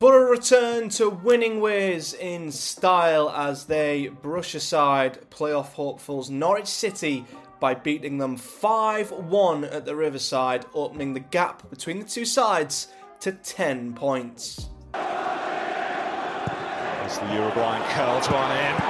[0.00, 7.26] Boro return to winning ways in style as they brush aside playoff hopefuls Norwich City
[7.60, 12.88] by beating them 5 1 at the Riverside, opening the gap between the two sides
[13.20, 14.70] to 10 points.
[14.94, 18.89] As the Uruguayan curls one in.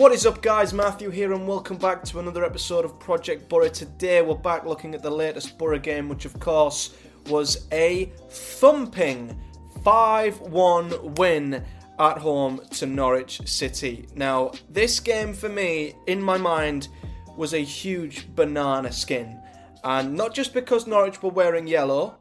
[0.00, 0.72] What is up, guys?
[0.72, 3.68] Matthew here, and welcome back to another episode of Project Boro.
[3.68, 6.94] Today, we're back looking at the latest Boro game, which, of course,
[7.26, 9.38] was a thumping
[9.84, 11.62] 5 1 win
[11.98, 14.06] at home to Norwich City.
[14.14, 16.88] Now, this game for me, in my mind,
[17.36, 19.38] was a huge banana skin.
[19.84, 22.16] And not just because Norwich were wearing yellow,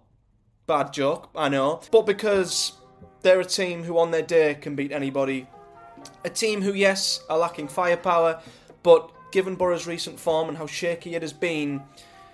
[0.68, 2.74] bad joke, I know, but because
[3.22, 5.48] they're a team who, on their day, can beat anybody
[6.24, 8.42] a team who, yes, are lacking firepower,
[8.84, 11.84] but given Boro's recent form and how shaky it has been,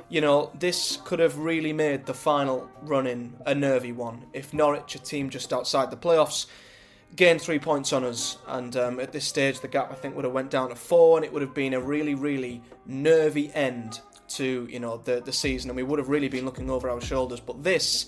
[0.09, 4.25] you know, this could have really made the final run in a nervy one.
[4.33, 6.45] If Norwich, a team just outside the playoffs,
[7.15, 10.25] gained three points on us, and um, at this stage the gap I think would
[10.25, 13.99] have went down to four, and it would have been a really, really nervy end
[14.27, 17.01] to you know the the season, and we would have really been looking over our
[17.01, 17.39] shoulders.
[17.39, 18.07] But this,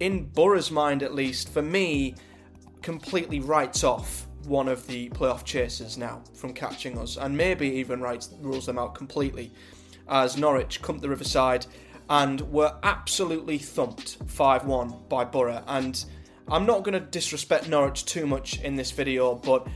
[0.00, 2.14] in Boro's mind at least, for me,
[2.82, 8.00] completely writes off one of the playoff chasers now from catching us, and maybe even
[8.00, 9.52] writes rules them out completely.
[10.08, 11.66] As Norwich come to Riverside
[12.10, 15.62] and were absolutely thumped 5 1 by Boro.
[15.66, 16.04] And
[16.48, 19.66] I'm not going to disrespect Norwich too much in this video, but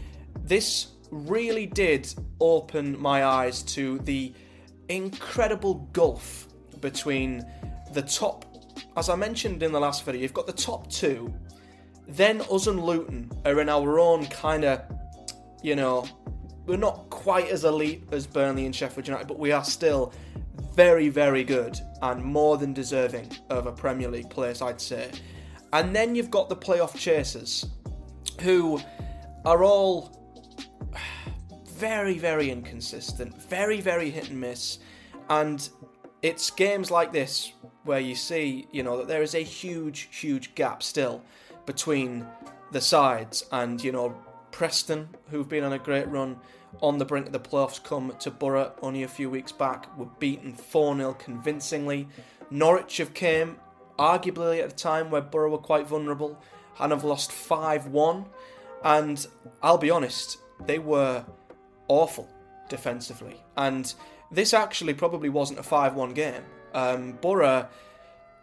[0.42, 4.33] this really did open my eyes to the
[4.89, 6.48] incredible gulf
[6.81, 7.44] between
[7.92, 8.44] the top,
[8.97, 11.33] as I mentioned in the last video, you've got the top two
[12.08, 14.82] then us and Luton are in our own kind of,
[15.62, 16.06] you know,
[16.66, 20.12] we're not quite as elite as Burnley and Sheffield United, but we are still
[20.75, 25.10] very, very good and more than deserving of a Premier League place, I'd say.
[25.72, 27.66] And then you've got the playoff chasers,
[28.41, 28.81] who
[29.44, 30.12] are all
[31.70, 34.78] very, very inconsistent, very, very hit and miss.
[35.28, 35.69] And
[36.22, 37.52] it's games like this
[37.84, 41.22] where you see, you know, that there is a huge, huge gap still
[41.66, 42.27] between
[42.72, 43.44] the sides.
[43.53, 44.16] And, you know,
[44.50, 46.38] Preston, who've been on a great run
[46.81, 50.06] on the brink of the playoffs, come to Boro only a few weeks back, were
[50.19, 52.09] beaten 4 0 convincingly.
[52.50, 53.56] Norwich have came,
[53.99, 56.41] arguably at a time where Boro were quite vulnerable,
[56.78, 58.25] and have lost 5 1.
[58.84, 59.26] And
[59.62, 61.25] I'll be honest, they were
[61.88, 62.28] awful
[62.69, 63.43] defensively.
[63.56, 63.93] And
[64.31, 66.43] this actually probably wasn't a 5 1 game.
[66.75, 67.69] Um, Borough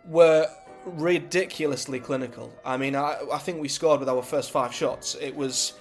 [0.06, 0.50] were
[0.86, 2.54] ridiculously clinical.
[2.66, 5.16] I mean, I, I think we scored with our first five shots.
[5.20, 5.74] It was,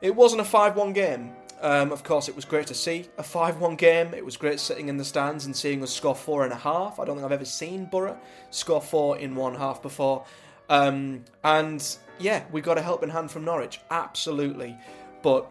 [0.00, 1.32] it wasn't a five-one game.
[1.60, 4.12] Um, of course, it was great to see a five-one game.
[4.12, 7.00] It was great sitting in the stands and seeing us score four and a half.
[7.00, 8.18] I don't think I've ever seen Boro
[8.50, 10.26] score four in one half before.
[10.68, 14.76] Um, and yeah, we got a helping hand from Norwich, absolutely.
[15.22, 15.50] But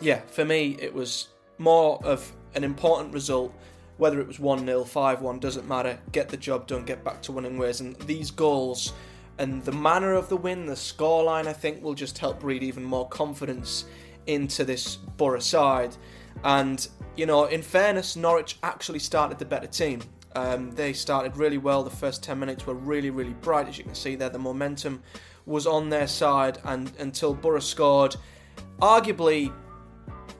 [0.00, 3.52] yeah, for me, it was more of an important result
[3.98, 5.98] whether it was 1 0, 5 1, doesn't matter.
[6.12, 7.80] Get the job done, get back to winning ways.
[7.80, 8.94] And these goals
[9.38, 12.82] and the manner of the win, the scoreline, I think will just help breed even
[12.82, 13.84] more confidence
[14.26, 15.96] into this Boro side.
[16.44, 16.86] And,
[17.16, 20.00] you know, in fairness, Norwich actually started the better team.
[20.34, 21.82] Um, they started really well.
[21.82, 23.68] The first 10 minutes were really, really bright.
[23.68, 25.02] As you can see there, the momentum
[25.46, 26.58] was on their side.
[26.64, 28.16] And until Boro scored,
[28.80, 29.52] arguably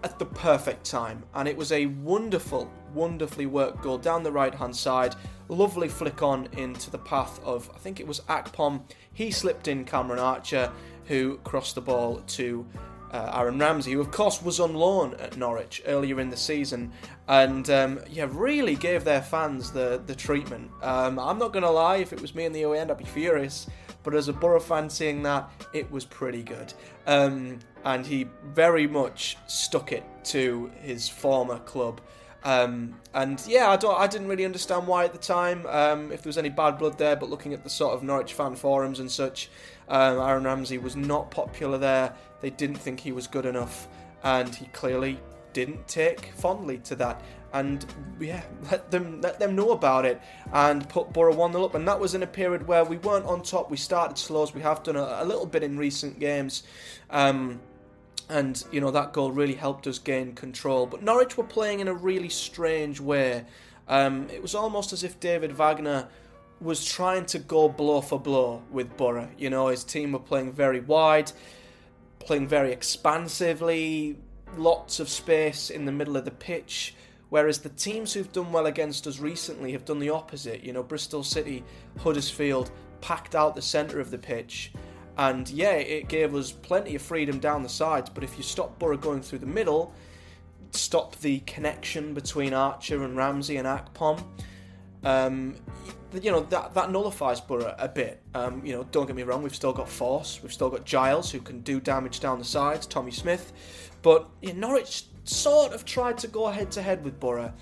[0.04, 1.24] at the perfect time.
[1.34, 5.14] And it was a wonderful, wonderfully worked goal down the right hand side.
[5.48, 8.82] Lovely flick on into the path of, I think it was Akpom.
[9.14, 10.70] He slipped in Cameron Archer,
[11.06, 12.66] who crossed the ball to
[13.12, 16.92] uh, Aaron Ramsey, who of course was on loan at Norwich earlier in the season,
[17.28, 20.70] and um, yeah, really gave their fans the the treatment.
[20.82, 23.04] Um, I'm not gonna lie, if it was me in the away end, I'd be
[23.04, 23.66] furious.
[24.02, 26.72] But as a Boro fan, seeing that, it was pretty good.
[27.06, 32.00] Um, and he very much stuck it to his former club.
[32.48, 36.22] Um, and yeah, I don't, I didn't really understand why at the time, um, if
[36.22, 37.14] there was any bad blood there.
[37.14, 39.50] But looking at the sort of Norwich fan forums and such,
[39.86, 42.14] um, Aaron Ramsey was not popular there.
[42.40, 43.86] They didn't think he was good enough,
[44.22, 45.20] and he clearly
[45.52, 47.20] didn't take fondly to that.
[47.52, 47.84] And
[48.18, 50.18] yeah, let them let them know about it
[50.50, 51.74] and put Boro one 0 up.
[51.74, 53.70] And that was in a period where we weren't on top.
[53.70, 56.62] We started slow, as we have done a, a little bit in recent games.
[57.10, 57.60] Um,
[58.28, 60.86] and you know that goal really helped us gain control.
[60.86, 63.44] But Norwich were playing in a really strange way.
[63.88, 66.08] Um, it was almost as if David Wagner
[66.60, 69.28] was trying to go blow for blow with Boro.
[69.38, 71.32] You know, his team were playing very wide,
[72.18, 74.16] playing very expansively,
[74.56, 76.94] lots of space in the middle of the pitch.
[77.30, 80.64] Whereas the teams who've done well against us recently have done the opposite.
[80.64, 81.62] You know, Bristol City,
[81.98, 82.70] Huddersfield
[83.00, 84.72] packed out the centre of the pitch.
[85.18, 88.08] And yeah, it gave us plenty of freedom down the sides.
[88.08, 89.92] But if you stop Boro going through the middle,
[90.70, 94.22] stop the connection between Archer and Ramsey and Akpom,
[95.04, 95.54] um,
[96.22, 98.22] you know that that nullifies Boro a bit.
[98.34, 101.30] Um, you know, don't get me wrong, we've still got Forss, we've still got Giles
[101.30, 103.52] who can do damage down the sides, Tommy Smith,
[104.02, 107.52] but you know, Norwich sort of tried to go head to head with Boro,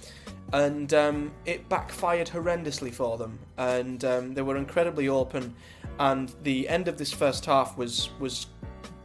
[0.52, 5.54] and um, it backfired horrendously for them, and um, they were incredibly open,
[5.98, 8.46] and the end of this first half was was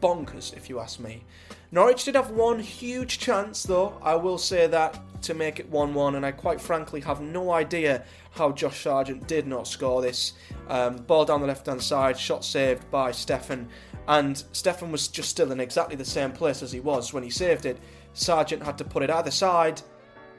[0.01, 1.23] bonkers, if you ask me.
[1.71, 5.93] Norwich did have one huge chance, though, I will say that, to make it 1
[5.93, 10.33] 1, and I quite frankly have no idea how Josh Sargent did not score this.
[10.67, 13.67] Um, ball down the left hand side, shot saved by Steffen,
[14.07, 17.29] and Steffen was just still in exactly the same place as he was when he
[17.29, 17.79] saved it.
[18.13, 19.81] Sargent had to put it either side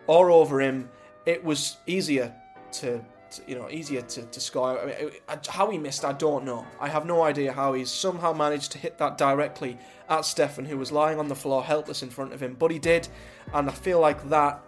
[0.06, 0.90] or over him.
[1.24, 2.34] It was easier
[2.72, 3.02] to
[3.46, 4.80] you know easier to, to score.
[4.80, 5.10] I mean,
[5.48, 6.66] how he missed, I don't know.
[6.80, 10.78] I have no idea how he's somehow managed to hit that directly at Steffen, who
[10.78, 12.56] was lying on the floor helpless in front of him.
[12.58, 13.08] But he did,
[13.52, 14.62] and I feel like that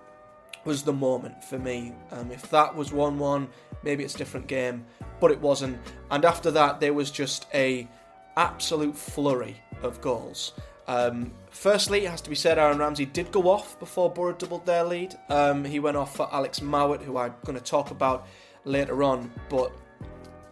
[0.65, 1.93] was the moment for me.
[2.11, 3.49] Um, if that was 1 1,
[3.83, 4.85] maybe it's a different game,
[5.21, 5.79] but it wasn't.
[6.11, 7.89] And after that, there was just a
[8.37, 10.53] absolute flurry of goals.
[10.87, 14.67] Um, firstly, it has to be said, Aaron Ramsey did go off before Boro doubled
[14.67, 15.15] their lead.
[15.29, 18.27] Um, he went off for Alex Mowatt, who I'm going to talk about
[18.65, 19.73] later on, but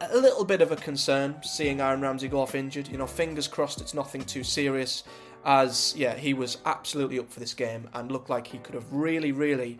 [0.00, 2.88] a little bit of a concern seeing Aaron Ramsey go off injured.
[2.88, 5.04] You know, fingers crossed it's nothing too serious,
[5.44, 8.92] as yeah, he was absolutely up for this game and looked like he could have
[8.92, 9.78] really, really,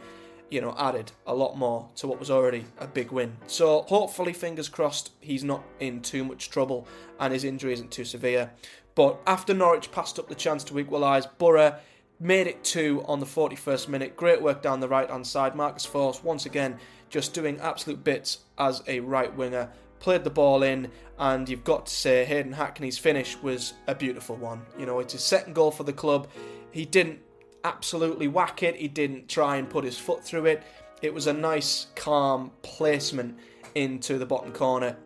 [0.51, 3.37] you know, added a lot more to what was already a big win.
[3.47, 6.87] So hopefully, fingers crossed, he's not in too much trouble
[7.19, 8.51] and his injury isn't too severe.
[8.95, 11.77] But after Norwich passed up the chance to equalise, Boro
[12.21, 14.17] made it two on the 41st minute.
[14.17, 15.57] Great work down the right hand side.
[15.57, 16.79] Marcus Forss once again
[17.13, 19.69] just doing absolute bits as a right winger.
[20.01, 24.35] Played the ball in, and you've got to say Hayden Hackney's finish was a beautiful
[24.35, 24.63] one.
[24.77, 26.27] You know, it's his second goal for the club.
[26.73, 27.21] He didn't
[27.63, 30.65] absolutely whack it, he didn't try and put his foot through it.
[31.03, 33.39] It was a nice, calm placement
[33.75, 34.97] into the bottom corner,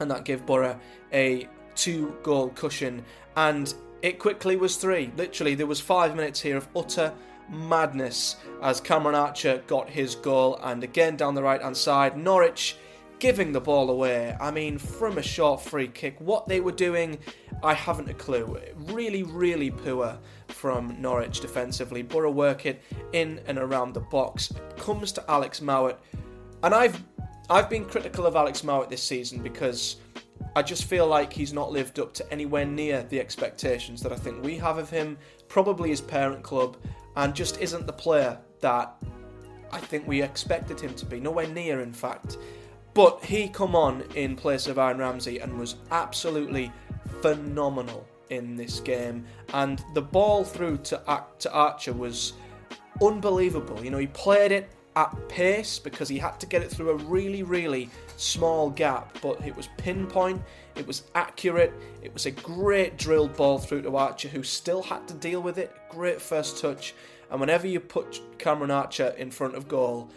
[0.00, 0.78] and that gave Boro
[1.12, 3.02] a two goal cushion.
[3.36, 3.72] And
[4.02, 5.10] it quickly was three.
[5.16, 7.12] Literally, there was five minutes here of utter
[7.50, 12.76] madness as Cameron Archer got his goal, and again down the right hand side, Norwich
[13.18, 14.36] giving the ball away.
[14.40, 17.18] I mean, from a short free kick, what they were doing,
[17.62, 18.58] I haven't a clue.
[18.76, 20.18] Really, really poor
[20.48, 22.02] from Norwich defensively.
[22.02, 24.52] Boro work it in and around the box.
[24.76, 25.98] Comes to Alex Mowatt,
[26.62, 27.02] and I've
[27.50, 29.96] I've been critical of Alex Mowatt this season because
[30.54, 34.16] I just feel like he's not lived up to anywhere near the expectations that I
[34.16, 35.16] think we have of him,
[35.48, 36.76] probably his parent club,
[37.18, 38.94] and just isn't the player that
[39.72, 41.20] I think we expected him to be.
[41.20, 42.38] Nowhere near, in fact.
[42.94, 46.72] But he come on in place of Aaron Ramsey and was absolutely
[47.20, 49.24] phenomenal in this game.
[49.52, 52.34] And the ball through to, to Archer was
[53.02, 53.84] unbelievable.
[53.84, 56.96] You know, he played it at pace because he had to get it through a
[56.96, 60.40] really, really small gap, but it was pinpoint,
[60.78, 61.72] it was accurate,
[62.02, 65.58] it was a great drilled ball through to Archer who still had to deal with
[65.58, 65.74] it.
[65.90, 66.94] Great first touch,
[67.30, 70.10] and whenever you put Cameron Archer in front of goal,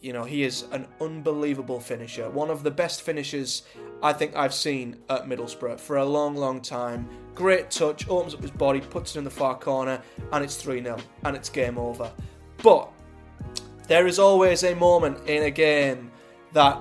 [0.00, 2.30] you know, he is an unbelievable finisher.
[2.30, 3.62] One of the best finishers
[4.02, 7.08] I think I've seen at Middlesbrough for a long, long time.
[7.34, 10.00] Great touch, opens up his body, puts it in the far corner,
[10.32, 12.10] and it's 3 0, and it's game over.
[12.62, 12.90] But
[13.88, 16.10] there is always a moment in a game
[16.52, 16.80] that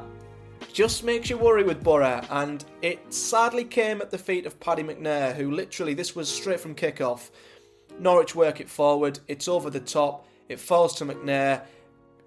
[0.76, 4.84] just makes you worry with Boro, and it sadly came at the feet of Paddy
[4.84, 7.30] McNair, who literally, this was straight from kickoff.
[7.98, 11.62] Norwich work it forward, it's over the top, it falls to McNair.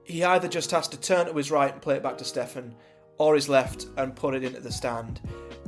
[0.02, 2.72] He either just has to turn to his right and play it back to Steffen,
[3.18, 5.20] or his left and put it into the stand.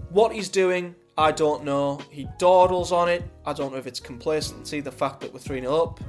[0.08, 2.00] What he's doing, I don't know.
[2.08, 3.22] He dawdles on it.
[3.44, 6.00] I don't know if it's complacency, the fact that we're 3 0 up,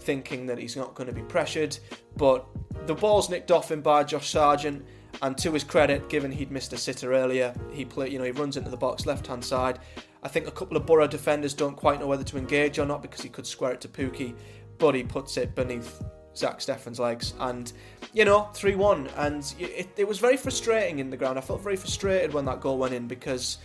[0.00, 1.78] thinking that he's not going to be pressured.
[2.18, 2.44] But
[2.86, 4.84] the ball's nicked off him by Josh Sargent,
[5.22, 8.30] and to his credit, given he'd missed a sitter earlier, he play, you know, he
[8.30, 9.78] runs into the box left hand side.
[10.22, 13.02] I think a couple of Boro defenders don't quite know whether to engage or not
[13.02, 14.34] because he could square it to Pukki,
[14.78, 16.02] but he puts it beneath
[16.36, 17.72] Zack Steffen's legs, and
[18.12, 19.08] you know, 3 1.
[19.16, 21.38] And it, it was very frustrating in the ground.
[21.38, 23.58] I felt very frustrated when that goal went in because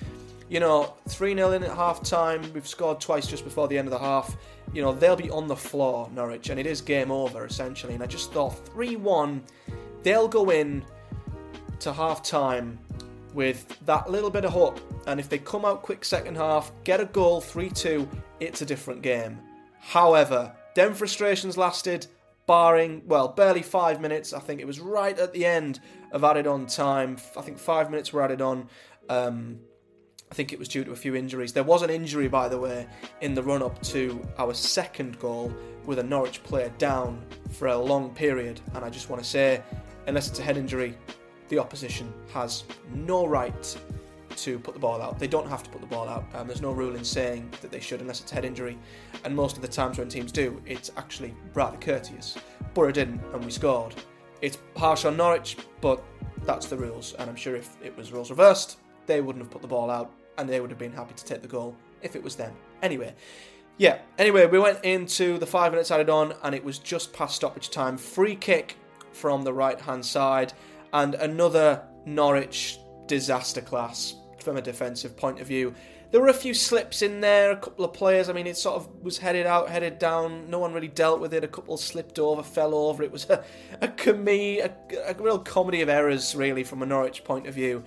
[0.50, 2.42] you know, 3 0 in at half time.
[2.54, 4.36] We've scored twice just before the end of the half.
[4.74, 7.94] You know, they'll be on the floor, Norwich, and it is game over, essentially.
[7.94, 9.44] And I just thought 3 1,
[10.04, 10.84] they'll go in
[11.84, 12.80] to half time
[13.34, 14.80] with that little bit of hope.
[15.08, 18.08] And if they come out quick second half, get a goal 3 2,
[18.40, 19.40] it's a different game.
[19.80, 22.08] However, them frustrations lasted,
[22.46, 24.34] barring, well, barely five minutes.
[24.34, 25.80] I think it was right at the end
[26.12, 27.18] of added on time.
[27.38, 28.70] I think five minutes were added on.
[29.10, 29.60] Um,
[30.32, 31.54] I think it was due to a few injuries.
[31.54, 32.88] There was an injury, by the way,
[33.22, 35.54] in the run up to our second goal
[35.86, 37.22] with a Norwich player down
[37.52, 38.60] for a long period.
[38.74, 39.62] And I just want to say,
[40.08, 40.98] unless it's a head injury,
[41.54, 42.64] the opposition has
[42.96, 43.78] no right
[44.36, 45.20] to put the ball out.
[45.20, 46.26] They don't have to put the ball out.
[46.34, 48.76] Um, there's no rule in saying that they should unless it's head injury.
[49.24, 52.38] And most of the times when teams do, it's actually rather courteous.
[52.74, 53.94] Boro didn't, and we scored.
[54.42, 56.04] It's harsh on Norwich, but
[56.44, 57.14] that's the rules.
[57.20, 60.12] And I'm sure if it was rules reversed, they wouldn't have put the ball out,
[60.40, 62.54] and they would have been happy to take the goal if it was them.
[62.82, 63.14] Anyway,
[63.78, 64.00] yeah.
[64.18, 67.70] Anyway, we went into the five minutes added on, and it was just past stoppage
[67.70, 67.96] time.
[67.96, 68.76] Free kick
[69.12, 70.54] from the right hand side,
[70.94, 75.74] and another Norwich disaster class from a defensive point of view.
[76.12, 78.30] There were a few slips in there, a couple of players.
[78.30, 80.48] I mean, it sort of was headed out, headed down.
[80.48, 81.44] No one really dealt with it.
[81.44, 83.02] A couple slipped over, fell over.
[83.02, 83.44] It was a,
[83.82, 87.84] a, com- a, a real comedy of errors, really, from a Norwich point of view.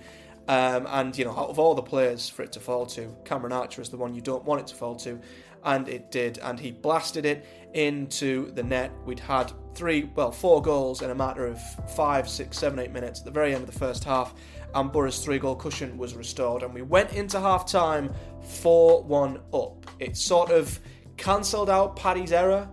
[0.49, 3.53] Um, and, you know, out of all the players for it to fall to, Cameron
[3.53, 5.19] Archer is the one you don't want it to fall to.
[5.67, 6.39] And it did.
[6.39, 7.45] And he blasted it
[7.75, 8.91] into the net.
[9.05, 13.19] We'd had three, well, four goals in a matter of five, six, seven, eight minutes
[13.19, 14.33] at the very end of the first half
[14.75, 16.63] and Boro's three goal cushion was restored.
[16.63, 19.91] And we went into half time 4 1 up.
[19.99, 20.79] It sort of
[21.17, 22.69] cancelled out Paddy's error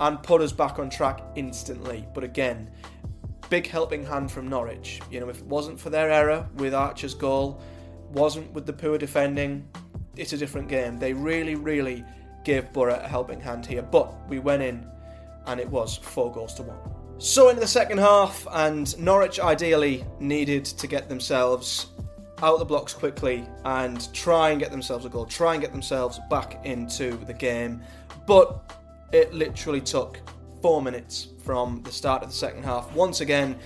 [0.00, 2.06] and put us back on track instantly.
[2.14, 2.70] But again,
[3.50, 5.00] big helping hand from Norwich.
[5.10, 7.60] You know, if it wasn't for their error with Archer's goal,
[8.10, 9.68] wasn't with the poor defending,
[10.16, 10.98] it's a different game.
[10.98, 12.04] They really, really
[12.44, 13.82] gave Boro a helping hand here.
[13.82, 14.86] But we went in
[15.46, 16.78] and it was four goals to one.
[17.18, 21.86] So into the second half, and Norwich ideally needed to get themselves
[22.42, 26.18] out the blocks quickly and try and get themselves a goal, try and get themselves
[26.28, 27.80] back into the game.
[28.26, 28.76] But
[29.12, 30.20] it literally took
[30.60, 32.92] four minutes from the start of the second half.
[32.92, 33.56] Once again,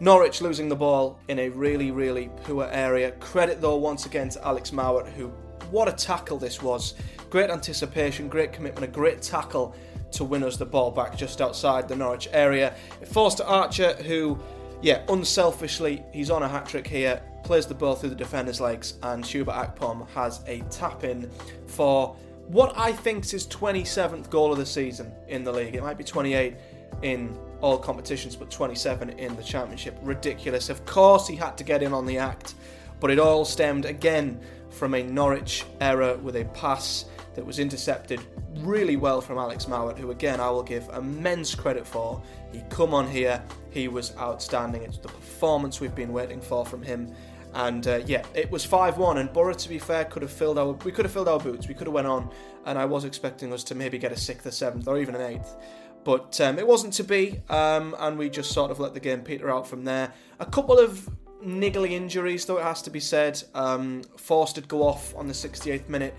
[0.00, 3.12] Norwich losing the ball in a really, really poor area.
[3.12, 5.32] Credit though once again to Alex Mowatt, who
[5.70, 6.94] what a tackle this was.
[7.30, 9.74] Great anticipation, great commitment, a great tackle
[10.12, 12.74] to win us the ball back just outside the Norwich area.
[13.00, 14.38] It to Archer, who,
[14.80, 18.94] yeah, unselfishly, he's on a hat trick here, plays the ball through the defender's legs,
[19.02, 21.30] and Chuba Akpom has a tap in
[21.66, 22.16] for
[22.48, 25.74] what I think is his 27th goal of the season in the league.
[25.74, 26.56] It might be 28
[27.02, 29.96] in all competitions, but 27 in the championship.
[30.02, 30.70] Ridiculous.
[30.70, 32.54] Of course, he had to get in on the act,
[33.00, 38.20] but it all stemmed again from a Norwich error with a pass that was intercepted
[38.56, 42.22] really well from Alex Mowatt, who again I will give immense credit for.
[42.52, 44.82] He come on here, he was outstanding.
[44.82, 47.14] It's the performance we've been waiting for from him.
[47.54, 50.72] And uh, yeah, it was 5-1, and Boro, to be fair, could have filled our
[50.72, 51.66] we could have filled our boots.
[51.66, 52.30] We could have went on,
[52.66, 55.22] and I was expecting us to maybe get a sixth or seventh or even an
[55.22, 55.56] eighth,
[56.04, 59.22] but um, it wasn't to be, um, and we just sort of let the game
[59.22, 60.12] peter out from there.
[60.40, 61.08] A couple of
[61.44, 63.42] niggly injuries, though it has to be said.
[63.54, 66.14] Um, forced to go off on the 68th minute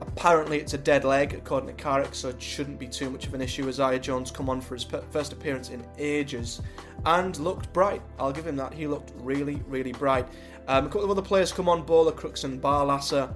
[0.00, 3.34] Apparently, it's a dead leg, according to Carrick, so it shouldn't be too much of
[3.34, 3.66] an issue.
[3.66, 6.60] Isaiah Jones come on for his first appearance in ages
[7.06, 8.02] and looked bright.
[8.18, 8.74] I'll give him that.
[8.74, 10.26] He looked really, really bright.
[10.68, 13.32] Um, a couple of other players come on, Bola, Crooks, and Barlaser.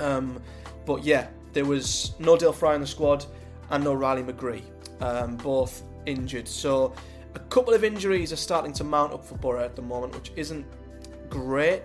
[0.00, 0.42] Um,
[0.84, 3.24] but yeah, there was no Dael Fry in the squad
[3.70, 4.62] and no Riley McGree,
[5.00, 6.48] um, both injured.
[6.48, 6.92] So
[7.34, 10.32] a couple of injuries are starting to mount up for Boro at the moment, which
[10.36, 10.66] isn't
[11.28, 11.82] great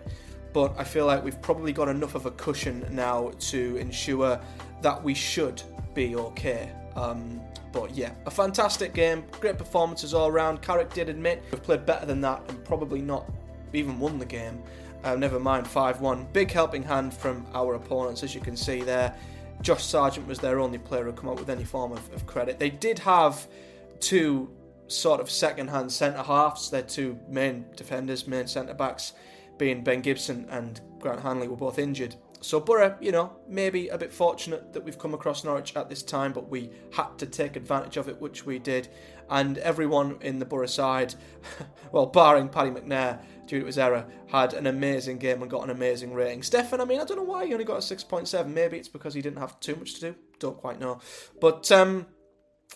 [0.54, 4.40] but I feel like we've probably got enough of a cushion now to ensure
[4.82, 5.62] that we should
[5.94, 6.72] be okay.
[6.96, 7.42] Um,
[7.72, 10.62] but yeah, a fantastic game, great performances all around.
[10.62, 13.30] Carrick did admit we've played better than that and probably not
[13.74, 14.62] even won the game.
[15.04, 16.28] Uh, never mind 5 1.
[16.34, 19.16] Big helping hand from our opponents, as you can see there.
[19.62, 22.60] Josh Sargent was their only player who come up with any form of, of credit.
[22.60, 23.48] They did have
[24.00, 24.50] two
[24.90, 29.14] sort of second hand centre halves, their two main defenders, main centre backs
[29.58, 32.16] being Ben Gibson and Grant Hanley were both injured.
[32.42, 36.02] So Boro, you know, maybe a bit fortunate that we've come across Norwich at this
[36.02, 38.88] time, but we had to take advantage of it, which we did.
[39.30, 41.16] And everyone in the Boro side,
[41.92, 45.70] well, barring Paddy McNair due to his error, had an amazing game and got an
[45.70, 46.42] amazing rating.
[46.42, 48.48] Steffen, I mean, I don't know why he only got a 6.7.
[48.48, 50.16] Maybe it's because he didn't have too much to do.
[50.40, 51.00] Don't quite know.
[51.42, 52.08] But um,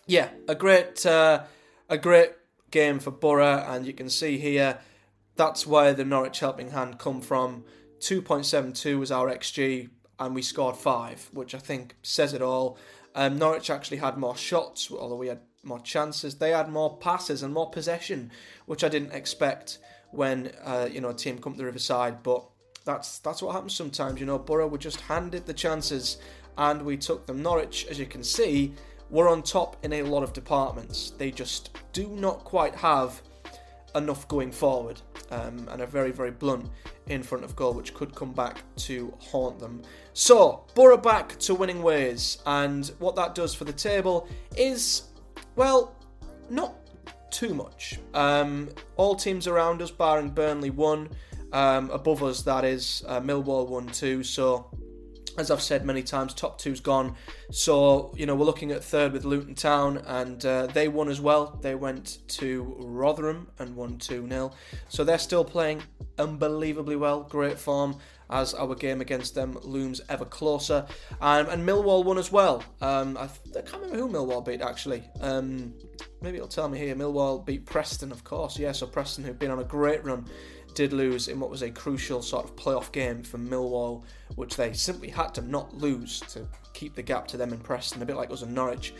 [0.07, 1.43] yeah, a great, uh,
[1.93, 2.31] a great
[2.71, 4.79] game for Boro, and you can see here
[5.35, 7.63] that's where the Norwich helping hand come from.
[7.99, 12.79] 2.72 was our XG, and we scored five, which I think says it all.
[13.13, 16.35] Um, Norwich actually had more shots, although we had more chances.
[16.35, 18.31] They had more passes and more possession,
[18.65, 19.77] which I didn't expect
[20.09, 22.23] when uh, you know a team come to the Riverside.
[22.23, 22.43] But
[22.85, 24.19] that's that's what happens sometimes.
[24.19, 26.17] You know, Boro were just handed the chances,
[26.57, 27.43] and we took them.
[27.43, 28.73] Norwich, as you can see,
[29.13, 31.13] were on top in a lot of departments.
[31.17, 33.21] They just do not quite have
[33.95, 36.67] enough going forward, um, and are very very blunt
[37.07, 39.83] in front of goal, which could come back to haunt them.
[40.13, 44.27] So Boro back to winning ways, and what that does for the table
[44.57, 45.03] is,
[45.55, 45.95] well,
[46.49, 46.73] not
[47.29, 47.99] too much.
[48.15, 51.09] Um, all teams around us, barring Burnley, won.
[51.51, 54.23] Um, above us, that is, uh, Millwall won too.
[54.23, 54.71] So,
[55.37, 57.15] as I've said many times, top two's gone.
[57.51, 61.19] So, you know, we're looking at third with Luton Town, and uh, they won as
[61.19, 61.59] well.
[61.61, 64.51] They went to Rotherham and won 2 0.
[64.89, 65.81] So, they're still playing
[66.17, 67.23] unbelievably well.
[67.23, 67.97] Great form
[68.29, 70.85] as our game against them looms ever closer.
[71.21, 72.63] Um, and Millwall won as well.
[72.81, 75.03] Um, I, I, can't remember who Millwall beat actually.
[75.21, 75.73] Um,
[76.21, 76.95] maybe it'll tell me here.
[76.95, 78.57] Millwall beat Preston, of course.
[78.57, 80.25] Yeah, so Preston, who've been on a great run,
[80.75, 84.03] did lose in what was a crucial sort of playoff game for Millwall,
[84.35, 88.01] which they simply had to not lose to keep the gap to them in Preston,
[88.01, 88.93] a bit like us and Norwich.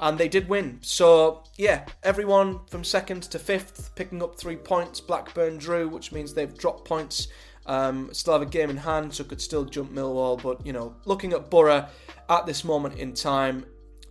[0.00, 0.78] And they did win.
[0.80, 5.00] So, yeah, everyone from second to fifth picking up three points.
[5.00, 7.28] Blackburn drew, which means they've dropped points.
[7.66, 10.40] Um, still have a game in hand, so could still jump Millwall.
[10.40, 11.86] But, you know, looking at Boro
[12.28, 13.66] at this moment in time,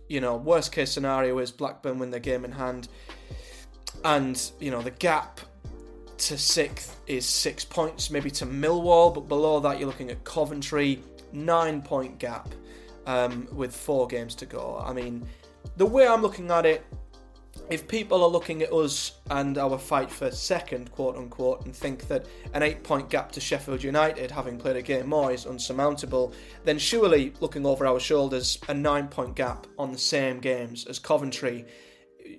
[0.08, 2.88] you know, worst case scenario is Blackburn win their game in hand.
[4.04, 5.40] And, you know, the gap
[6.18, 11.02] to sixth is six points, maybe to Millwall, but below that you're looking at Coventry,
[11.32, 12.48] nine point gap
[13.06, 14.82] um, with four games to go.
[14.84, 15.26] I mean,
[15.76, 16.84] the way I'm looking at it,
[17.70, 22.08] if people are looking at us and our fight for second, quote unquote, and think
[22.08, 26.32] that an eight point gap to Sheffield United, having played a game more, is unsurmountable,
[26.64, 30.98] then surely looking over our shoulders, a nine point gap on the same games as
[30.98, 31.66] Coventry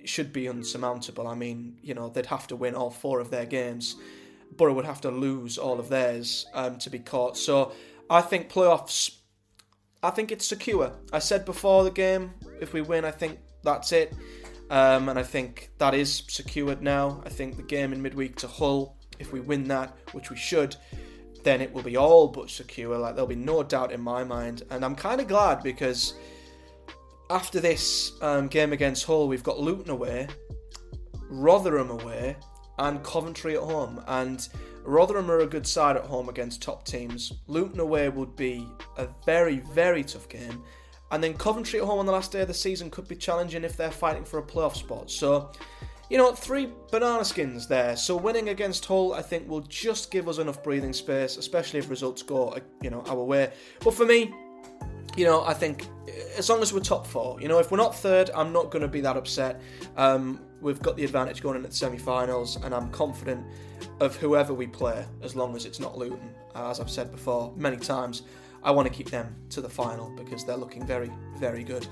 [0.04, 1.26] should be unsurmountable.
[1.26, 3.96] I mean, you know, they'd have to win all four of their games.
[4.56, 7.36] Boro would have to lose all of theirs um, to be caught.
[7.36, 7.72] So
[8.08, 9.16] I think playoffs,
[10.02, 10.92] I think it's secure.
[11.12, 14.12] I said before the game, if we win, I think that's it.
[14.70, 17.22] Um, and I think that is secured now.
[17.26, 20.76] I think the game in midweek to Hull, if we win that, which we should,
[21.42, 22.96] then it will be all but secure.
[22.96, 24.62] Like there'll be no doubt in my mind.
[24.70, 26.14] And I'm kind of glad because
[27.30, 30.26] after this um, game against Hull, we've got Luton away,
[31.28, 32.36] Rotherham away,
[32.78, 34.02] and Coventry at home.
[34.08, 34.46] And
[34.84, 37.32] Rotherham are a good side at home against top teams.
[37.46, 38.66] Luton away would be
[38.98, 40.62] a very, very tough game.
[41.12, 43.64] And then Coventry at home on the last day of the season could be challenging
[43.64, 45.10] if they're fighting for a playoff spot.
[45.10, 45.52] So,
[46.08, 47.96] you know, three banana skins there.
[47.96, 51.90] So winning against Hull, I think, will just give us enough breathing space, especially if
[51.90, 53.52] results go, you know, our way.
[53.80, 54.32] But for me,
[55.16, 55.86] you know, I think
[56.36, 58.82] as long as we're top four, you know, if we're not third, I'm not going
[58.82, 59.60] to be that upset.
[59.96, 63.44] Um, we've got the advantage going in at the semi-finals, and I'm confident
[64.00, 66.30] of whoever we play, as long as it's not Luton.
[66.54, 68.22] Uh, as I've said before many times,
[68.62, 71.86] I want to keep them to the final because they're looking very, very good.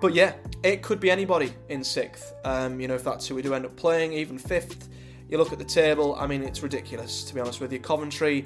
[0.00, 2.32] But yeah, it could be anybody in sixth.
[2.44, 4.88] Um, you know, if that's who we do end up playing, even fifth.
[5.28, 6.16] You look at the table.
[6.18, 7.78] I mean, it's ridiculous to be honest with you.
[7.78, 8.44] Coventry,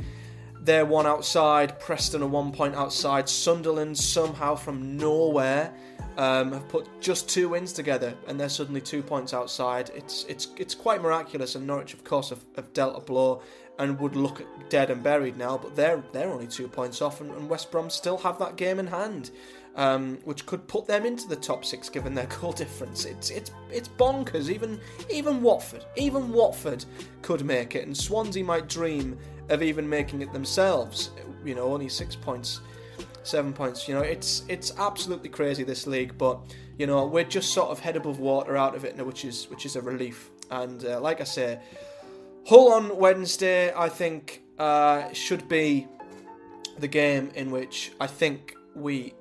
[0.63, 1.79] they're one outside.
[1.79, 3.29] Preston are one point outside.
[3.29, 5.73] Sunderland somehow from nowhere
[6.17, 9.91] um, have put just two wins together, and they're suddenly two points outside.
[9.95, 11.55] It's it's it's quite miraculous.
[11.55, 13.43] And Norwich, of course, have, have dealt a blow
[13.79, 17.31] and would look dead and buried now, but they're they're only two points off, and,
[17.31, 19.31] and West Brom still have that game in hand,
[19.77, 23.05] um, which could put them into the top six given their goal difference.
[23.05, 24.51] It's it's it's bonkers.
[24.51, 26.85] Even even Watford, even Watford
[27.23, 29.17] could make it, and Swansea might dream
[29.49, 31.11] of even making it themselves.
[31.45, 32.61] You know, only six points,
[33.23, 33.89] seven points.
[33.89, 36.41] You know, it's it's absolutely crazy this league, but
[36.79, 39.49] you know we're just sort of head above water out of it now, which is
[39.51, 40.31] which is a relief.
[40.51, 41.61] And uh, like I say
[42.49, 45.87] Hull on Wednesday, I think, uh, should be
[46.79, 49.13] the game in which I think we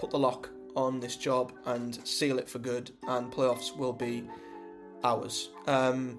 [0.00, 4.24] put the lock on this job and seal it for good, and playoffs will be
[5.04, 5.50] ours.
[5.68, 6.18] Um,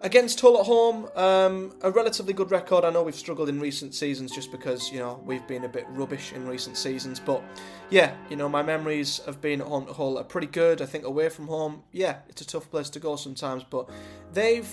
[0.00, 2.84] against Hull at home, um, a relatively good record.
[2.84, 5.86] I know we've struggled in recent seasons just because you know we've been a bit
[5.90, 7.42] rubbish in recent seasons, but
[7.90, 10.80] yeah, you know my memories of being at home to Hull are pretty good.
[10.82, 13.88] I think away from home, yeah, it's a tough place to go sometimes, but
[14.32, 14.70] they've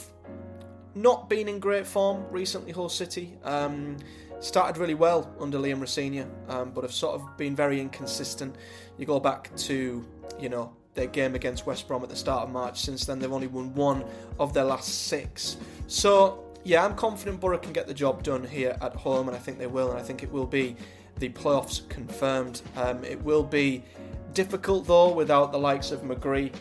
[0.94, 3.38] not been in great form recently, Hull City.
[3.44, 3.98] Um,
[4.40, 8.56] started really well under Liam Rosenior, um, but have sort of been very inconsistent.
[8.98, 10.06] You go back to,
[10.40, 12.82] you know, their game against West Brom at the start of March.
[12.82, 14.04] Since then, they've only won one
[14.40, 15.58] of their last six.
[15.88, 19.40] So, yeah, I'm confident Boro can get the job done here at home, and I
[19.40, 20.76] think they will, and I think it will be
[21.20, 22.62] the playoffs confirmed.
[22.76, 23.84] Um, it will be
[24.34, 26.52] difficult, though, without the likes of McGree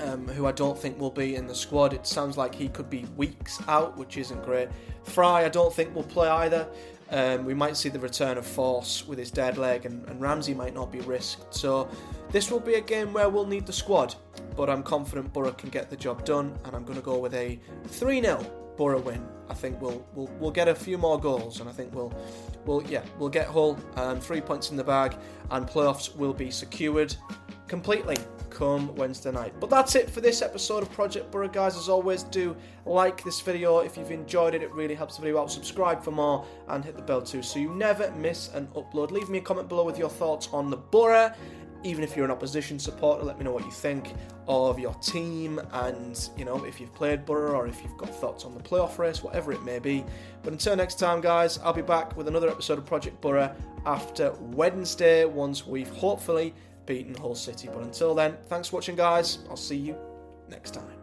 [0.00, 1.92] um, who I don't think will be in the squad.
[1.92, 4.68] It sounds like he could be weeks out, which isn't great.
[5.04, 6.68] Fry, I don't think will play either.
[7.10, 10.54] Um, we might see the return of Forss with his dead leg, and, and Ramsey
[10.54, 11.54] might not be risked.
[11.54, 11.88] So
[12.30, 14.14] this will be a game where we'll need the squad,
[14.56, 17.34] but I'm confident Boro can get the job done, and I'm going to go with
[17.34, 19.26] a 3 0 Boro win.
[19.48, 22.12] I think we'll we'll we'll get a few more goals, and I think we'll
[22.64, 25.16] we'll yeah we'll get Hull um, three points in the bag,
[25.50, 27.14] and playoffs will be secured
[27.68, 28.16] completely
[28.50, 29.52] come Wednesday night.
[29.60, 31.76] But that's it for this episode of Project Boro, guys.
[31.76, 34.62] As always, do like this video if you've enjoyed it.
[34.62, 35.50] It really helps the video out.
[35.50, 39.10] Subscribe for more and hit the bell too, so you never miss an upload.
[39.10, 41.32] Leave me a comment below with your thoughts on the Boro
[41.84, 44.14] even if you're an opposition supporter, let me know what you think
[44.48, 48.44] of your team and, you know, if you've played Boro or if you've got thoughts
[48.44, 50.04] on the playoff race, whatever it may be.
[50.42, 54.32] But until next time, guys, I'll be back with another episode of Project Boro after
[54.40, 56.54] Wednesday once we've hopefully
[56.86, 57.68] beaten Hull City.
[57.72, 59.38] But until then, thanks for watching, guys.
[59.50, 59.96] I'll see you
[60.48, 60.95] next time.